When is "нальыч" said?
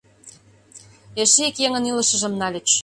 2.41-2.67